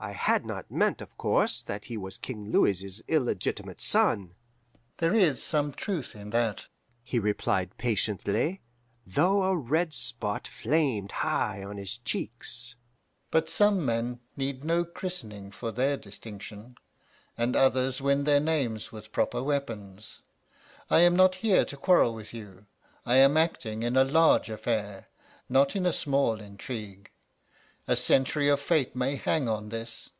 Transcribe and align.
I 0.00 0.12
had 0.12 0.46
not 0.46 0.70
meant, 0.70 1.00
of 1.00 1.16
course, 1.18 1.60
that 1.64 1.86
he 1.86 1.96
was 1.96 2.18
King 2.18 2.52
Louis's 2.52 3.02
illegitimate 3.08 3.80
son. 3.80 4.36
"'There 4.98 5.12
is 5.12 5.42
some 5.42 5.72
truth 5.72 6.14
in 6.14 6.30
that,' 6.30 6.68
he 7.02 7.18
replied 7.18 7.76
patiently, 7.78 8.62
though 9.04 9.42
a 9.42 9.56
red 9.56 9.92
spot 9.92 10.46
flamed 10.46 11.10
high 11.10 11.64
on 11.64 11.78
his 11.78 11.98
cheeks. 11.98 12.76
'But 13.32 13.50
some 13.50 13.84
men 13.84 14.20
need 14.36 14.62
no 14.62 14.84
christening 14.84 15.50
for 15.50 15.72
their 15.72 15.96
distinction, 15.96 16.76
and 17.36 17.56
others 17.56 18.00
win 18.00 18.22
their 18.22 18.38
names 18.40 18.92
with 18.92 19.10
proper 19.10 19.42
weapons. 19.42 20.20
I 20.88 21.00
am 21.00 21.16
not 21.16 21.34
here 21.42 21.64
to 21.64 21.76
quarrel 21.76 22.14
with 22.14 22.32
you. 22.32 22.66
I 23.04 23.16
am 23.16 23.36
acting 23.36 23.82
in 23.82 23.96
a 23.96 24.04
large 24.04 24.48
affair, 24.48 25.08
not 25.48 25.74
in 25.74 25.84
a 25.84 25.92
small 25.92 26.38
intrigue; 26.40 27.10
a 27.90 27.96
century 27.96 28.48
of 28.50 28.60
fate 28.60 28.94
may 28.94 29.16
hang 29.16 29.48
on 29.48 29.70
this. 29.70 30.10